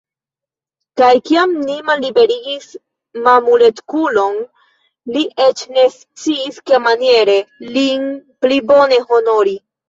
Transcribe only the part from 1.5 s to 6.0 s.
ni malliberigis Mametkulon, li eĉ ne